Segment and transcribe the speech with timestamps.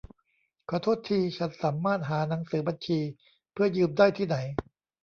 [0.69, 2.99] ขอโทษที ฉันสามารถหาหนังสือบัญชี
[3.53, 4.37] เพื่อยืมได้ที่ไหน?